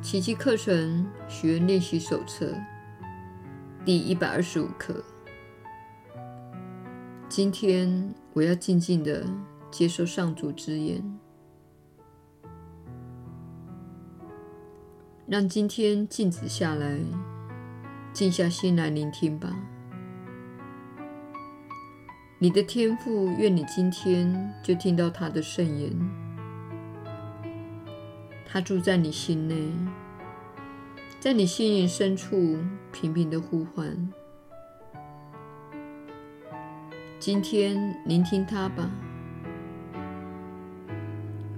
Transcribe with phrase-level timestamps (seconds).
[0.00, 2.54] 奇迹课程许愿练习手册
[3.84, 5.04] 第一百二十五课。
[7.28, 9.24] 今天我要静静地
[9.72, 11.02] 接受上主之言，
[15.26, 16.96] 让今天静止下来，
[18.12, 19.52] 静下心来聆听吧。
[22.38, 26.27] 你的天赋愿你今天就听到他的圣言。
[28.50, 29.70] 他住在你心内，
[31.20, 32.56] 在你心灵深处
[32.90, 34.10] 频频的呼唤。
[37.18, 38.90] 今天聆听他吧，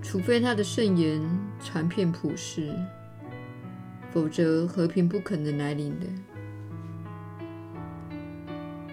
[0.00, 1.20] 除非他的圣言
[1.60, 2.72] 传遍普世，
[4.12, 6.06] 否则和平不可能来临的。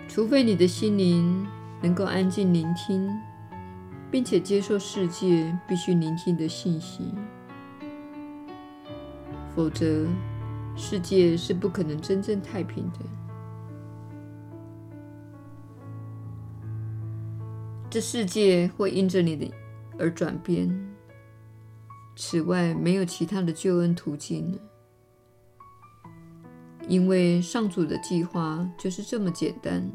[0.08, 1.46] 除非你的心灵
[1.80, 3.08] 能够安静聆听，
[4.10, 7.14] 并且接受世界必须聆听的信息。
[9.56, 10.08] 否则，
[10.76, 13.00] 世界是不可能真正太平的。
[17.90, 19.52] 这世界会因着你的
[20.00, 20.68] 而转变。
[22.16, 24.58] 此外，没有其他的救恩途径了，
[26.88, 29.90] 因为上主的计划就是这么简单。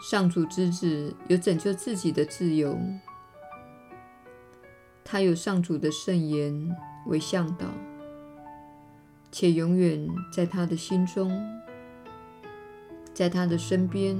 [0.00, 2.78] 上主之子有拯救自己的自由，
[5.04, 6.76] 他有上主的圣言
[7.08, 7.66] 为向导，
[9.32, 11.30] 且永远在他的心中，
[13.12, 14.16] 在他的身边，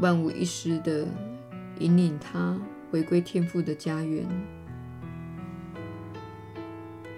[0.00, 1.06] 万无一失地
[1.78, 2.58] 引领他
[2.90, 4.26] 回归天父的家园。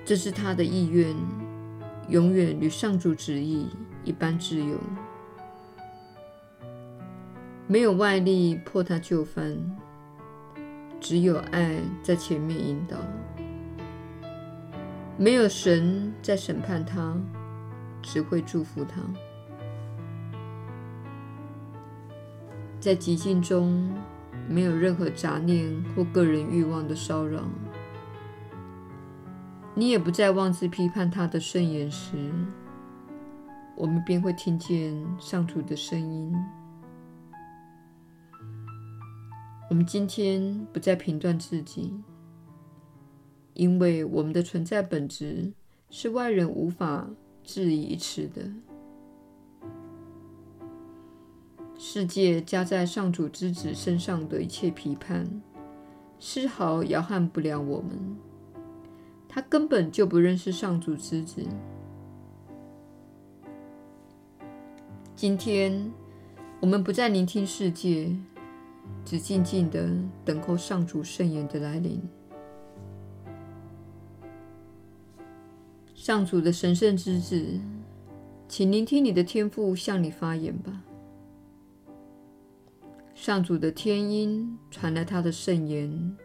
[0.05, 1.15] 这是他的意愿，
[2.09, 3.69] 永远与上主旨意
[4.03, 4.77] 一般自由，
[7.69, 9.57] 没有外力迫他就范，
[11.01, 12.97] 只有爱在前面引导。
[15.23, 17.15] 没有神在审判他，
[18.01, 19.03] 只会祝福他。
[22.81, 23.93] 在寂静中，
[24.49, 27.43] 没有任何杂念或个人欲望的骚扰。
[29.75, 32.17] 你也不再妄自批判他的圣言时，
[33.77, 36.35] 我们便会听见上主的声音。
[39.69, 41.93] 我们今天不再评断自己。
[43.61, 45.53] 因为我们的存在本质
[45.91, 47.11] 是外人无法
[47.45, 48.51] 质疑一词的。
[51.77, 55.43] 世界加在上主之子身上的一切批判，
[56.19, 58.17] 丝毫摇撼不了我们。
[59.29, 61.45] 他根本就不认识上主之子。
[65.15, 65.93] 今天，
[66.61, 68.17] 我们不再聆听世界，
[69.05, 69.87] 只静静的
[70.25, 72.01] 等候上主圣言的来临。
[76.03, 77.61] 上主的神圣之子，
[78.49, 80.83] 请聆听你的天父向你发言吧。
[83.15, 86.17] 上主的天音传来他的圣言，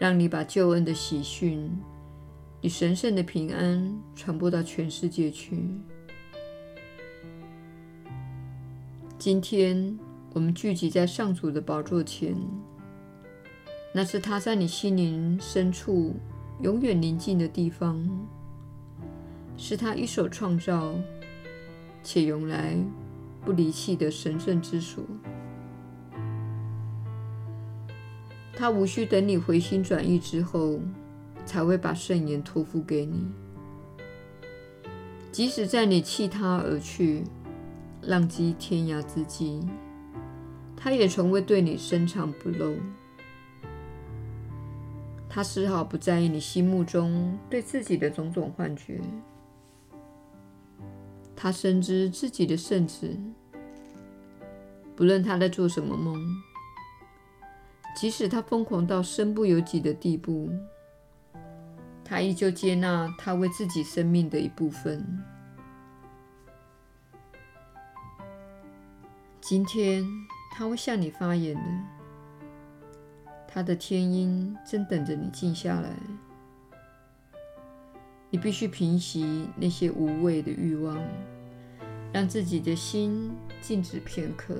[0.00, 1.70] 让你把救恩的喜讯
[2.62, 5.62] 与神圣的平安传播到全世界去。
[9.18, 9.98] 今天，
[10.32, 12.34] 我们聚集在上主的宝座前，
[13.92, 16.14] 那是他在你心灵深处
[16.62, 18.08] 永远宁静的地方。
[19.58, 20.94] 是他一手创造
[22.02, 22.74] 且用来
[23.44, 25.04] 不离弃的神圣之所。
[28.54, 30.80] 他无需等你回心转意之后，
[31.44, 33.26] 才会把圣言托付给你。
[35.30, 37.24] 即使在你弃他而去、
[38.02, 39.60] 浪迹天涯之际，
[40.76, 42.76] 他也从未对你深藏不露。
[45.28, 49.00] 他丝毫不在意你心目中对自己的种种幻觉。
[51.40, 53.16] 他深知自己的圣旨，
[54.96, 56.20] 不论他在做什么梦，
[57.94, 60.50] 即使他疯狂到身不由己的地步，
[62.04, 65.22] 他依旧接纳他为自己生命的一部分。
[69.40, 70.04] 今天
[70.50, 71.62] 他会向你发言的，
[73.46, 75.90] 他的天音正等着你静下来。
[78.30, 80.98] 你必须平息那些无谓的欲望，
[82.12, 83.30] 让自己的心
[83.60, 84.54] 静止片刻，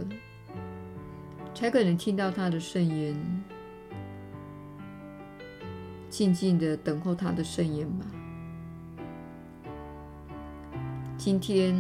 [1.55, 3.15] 才可能听到他的圣言。
[6.09, 8.07] 静静地等候他的圣言吧。
[11.19, 11.77] 今天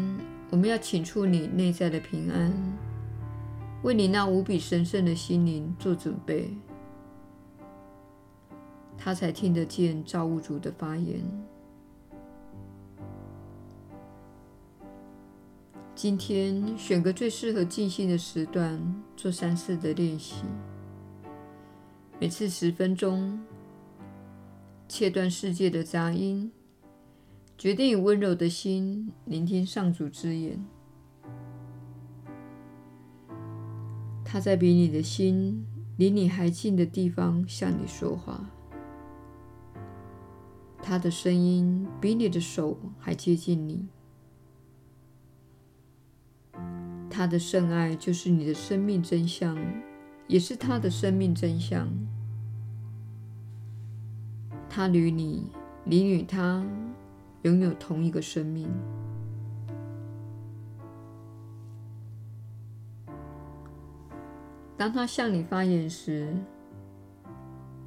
[0.50, 2.52] 我们要请出你内在的平安，
[3.82, 6.50] 为你那无比神圣的心灵做准备。
[8.99, 11.23] 他才听得见造物主的发言。
[16.00, 18.81] 今天选个最适合静心的时段，
[19.17, 20.45] 做三次的练习，
[22.21, 23.37] 每次十分钟，
[24.87, 26.53] 切断世界的杂音，
[27.59, 30.65] 决定以温柔的心聆听上主之言。
[34.25, 35.67] 他在比你的心
[35.97, 38.49] 离你还近的地方向你说话，
[40.81, 43.89] 他的声音比你的手还接近你。
[47.19, 49.59] 他的圣爱就是你的生命真相，
[50.29, 51.88] 也是他的生命真相。
[54.70, 55.44] 他与你，
[55.82, 56.65] 你与他，
[57.43, 58.70] 拥有同一个生命。
[64.76, 66.32] 当他向你发言时，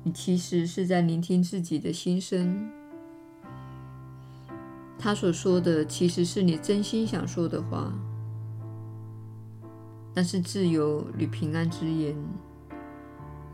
[0.04, 2.69] 你其实是在聆听自己的心声。
[5.00, 7.94] 他所说的，其实是你真心想说的话。
[10.13, 12.16] 那是自由与平安之言，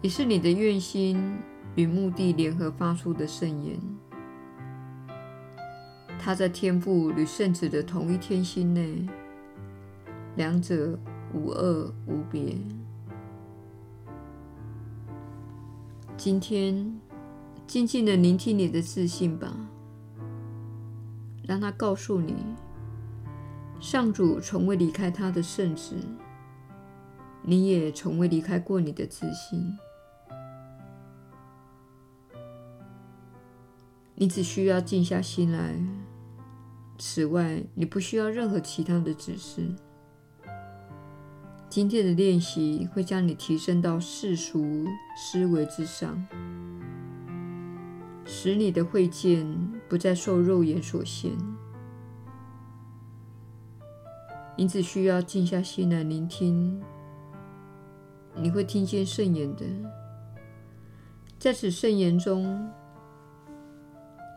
[0.02, 1.38] 也是你的愿心
[1.76, 3.80] 与目的联合发出的圣言。
[6.20, 9.08] 它在天父与圣子的同一天心内，
[10.36, 10.98] 两者
[11.32, 12.58] 无二无别。
[16.18, 17.00] 今天，
[17.68, 19.56] 静静地聆听你的自信吧，
[21.48, 22.36] 让他告诉你，
[23.80, 25.96] 上主从未离开他的圣子。
[27.50, 29.78] 你也从未离开过你的自信。
[34.16, 35.82] 你只需要静下心来。
[36.98, 39.74] 此外，你不需要任何其他的指示。
[41.70, 44.86] 今天的练习会将你提升到世俗
[45.16, 46.28] 思维之上，
[48.26, 49.48] 使你的慧见
[49.88, 51.32] 不再受肉眼所限。
[54.58, 56.84] 你只需要静下心来聆听。
[58.40, 59.66] 你会听见圣言的，
[61.40, 62.70] 在此圣言中，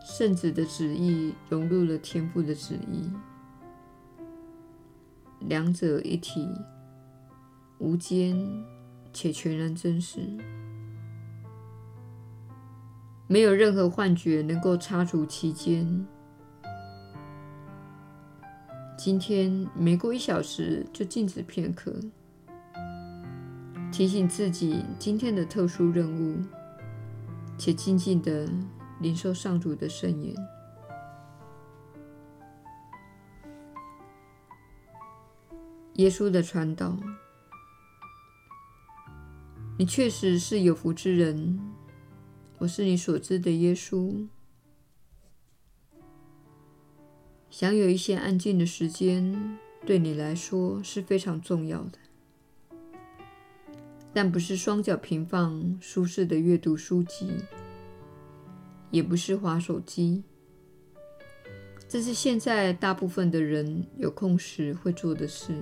[0.02, 3.11] 圣子的旨意融入了天父的旨意，
[5.41, 6.49] 两者一体，
[7.79, 8.35] 无间
[9.12, 10.20] 且全然真实，
[13.26, 16.06] 没有任何幻觉能够插足其间。
[18.97, 21.94] 今天每过一小时就静止片刻。
[23.93, 26.43] 提醒自己今天的特殊任务，
[27.59, 28.49] 且静静的
[29.01, 30.35] 领受上主的圣言。
[35.95, 36.97] 耶稣的传导，
[39.77, 41.61] 你确实是有福之人。
[42.59, 44.29] 我是你所知的耶稣。
[47.51, 51.99] 享有一些安静的时间，对你来说是非常重要的。
[54.23, 57.37] 但不是双脚平放、舒适的阅读书籍，
[58.91, 60.23] 也不是滑手机。
[61.89, 65.55] 这是现在大部分的人有空时会做的事，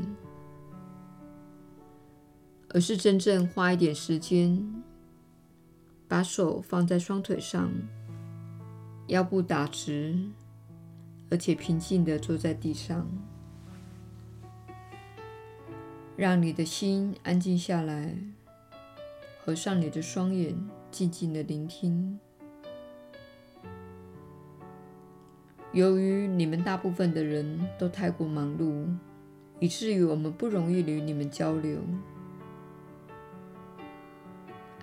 [2.71, 4.83] 而是真正花一点时间，
[6.09, 7.71] 把手放在双腿上，
[9.07, 10.19] 腰部打直，
[11.31, 13.09] 而且平静地坐在地上，
[16.17, 18.17] 让你的心安静下来。
[19.49, 20.55] 合上你的双眼，
[20.91, 22.21] 静静的聆听。
[25.73, 28.87] 由于你们大部分的人都太过忙碌，
[29.59, 31.81] 以至于我们不容易与你们交流。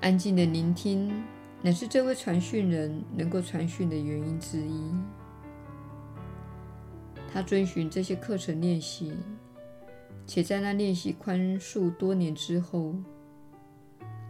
[0.01, 1.13] 安静的聆听，
[1.62, 4.91] 乃是这位传讯人能够传讯的原因之一。
[7.31, 9.13] 他遵循这些课程练习，
[10.25, 12.95] 且在那练习宽恕多年之后。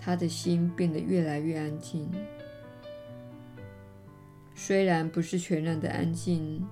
[0.06, 2.08] 他的心变得越来越安静，
[4.54, 6.64] 虽然不是全然的安静，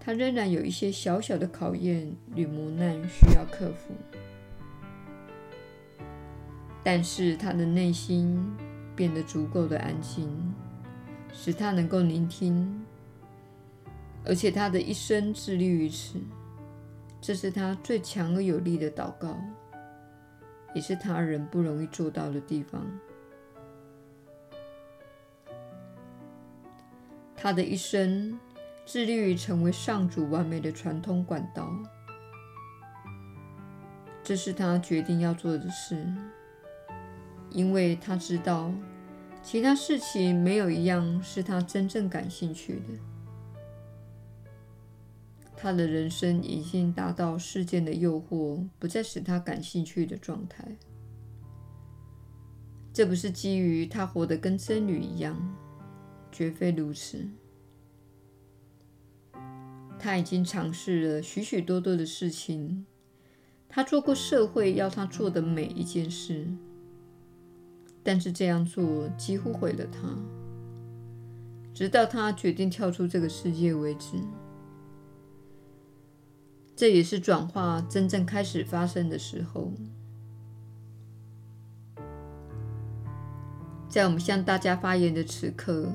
[0.00, 3.92] 他仍然有一些小小的考验与磨难需要克服。
[6.82, 8.42] 但是他的内心
[8.96, 10.30] 变得足够的安静，
[11.34, 12.82] 使他能够聆听，
[14.24, 16.18] 而且他的一生致力于此。
[17.20, 19.38] 这是他最强而有力的祷告。
[20.74, 22.86] 也是他人不容易做到的地方。
[27.36, 28.38] 他的一生
[28.84, 31.72] 致力于成为上主完美的传统管道，
[34.22, 36.06] 这是他决定要做的事，
[37.50, 38.70] 因为他知道，
[39.42, 42.82] 其他事情没有一样是他真正感兴趣的。
[45.62, 50.66] 他的人生已经达到事件的诱惑不再使他感兴趣的状态。
[52.94, 55.38] 这不是基于他活得跟僧侣一样，
[56.32, 57.28] 绝非如此。
[59.98, 62.86] 他已经尝试了许许多多的事情，
[63.68, 66.46] 他做过社会要他做的每一件事，
[68.02, 70.16] 但是这样做几乎毁了他，
[71.74, 74.16] 直到他决定跳出这个世界为止。
[76.80, 79.70] 这也是转化真正开始发生的时候。
[83.86, 85.92] 在我们向大家发言的此刻，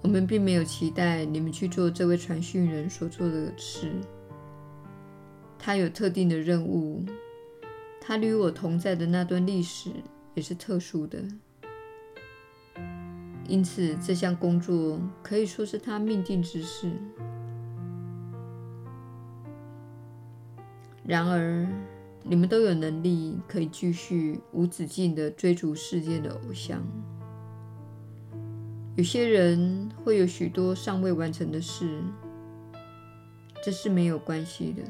[0.00, 3.90] 我们并没有期待你们去做这位传讯人所做的事。
[5.58, 7.04] 他有特定的任务，
[8.00, 9.90] 他与我同在的那段历史
[10.34, 11.18] 也是特殊的，
[13.48, 16.92] 因此这项工作可以说是他命定之事。
[21.10, 21.66] 然而，
[22.22, 26.80] 你们都有能力可以继续无止境的追逐世界的偶像。
[28.94, 32.00] 有些人会有许多尚未完成的事，
[33.60, 34.84] 这是没有关系的。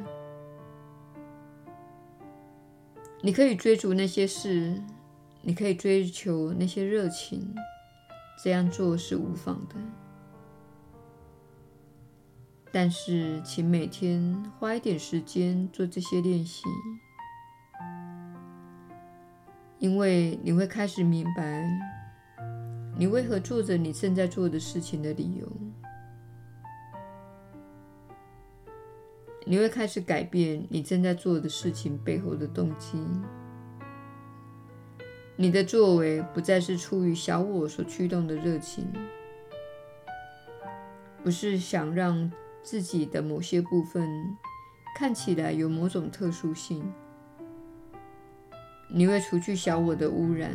[3.23, 4.79] 你可以追逐那些事，
[5.41, 7.55] 你可以追求那些热情，
[8.45, 9.77] 这样做是无妨的。
[12.73, 16.63] 但是，请每天花一点时间做这些练习，
[19.79, 21.69] 因为你会开始明白。
[22.97, 25.51] 你为何做着你正在做的事情的理由？
[29.47, 33.03] 你会开始改变你正在做的事情背后的动机。
[35.35, 38.87] 你的作为不再是出于小我所驱动的热情，
[41.25, 42.31] 不是想让
[42.63, 44.37] 自己的某些部分
[44.97, 46.83] 看起来有某种特殊性。
[48.93, 50.53] 你会除去小我的污染。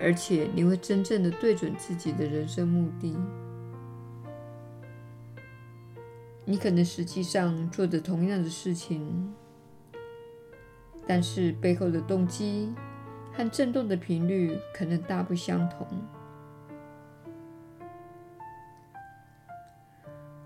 [0.00, 3.16] 而且你会真正的对准自己的人生目的。
[6.44, 9.32] 你可能实际上做着同样的事情，
[11.06, 12.74] 但是背后的动机
[13.32, 15.86] 和振动的频率可能大不相同。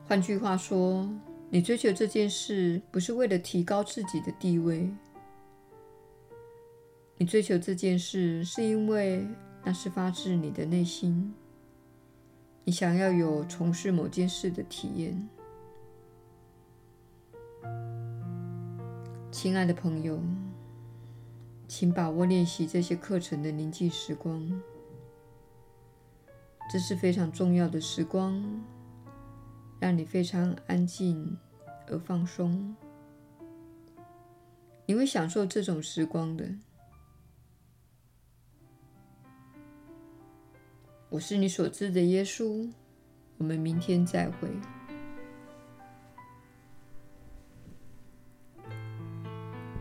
[0.07, 1.09] 换句话说，
[1.51, 4.89] 你追求这件事不是为了提高自己的地位，
[7.17, 9.27] 你追求这件事是因为。
[9.69, 11.35] 那是发自你的内心，
[12.63, 15.29] 你想要有从事某件事的体验。
[19.33, 20.21] 亲爱的朋友，
[21.67, 24.63] 请把握练习这些课程的宁静时光，
[26.71, 28.41] 这是非常重要的时光，
[29.79, 31.37] 让你非常安静
[31.89, 32.75] 而放松。
[34.87, 36.49] 你会享受这种时光的。
[41.09, 42.71] 我是你所知的耶稣，
[43.39, 44.49] 我们明天再会。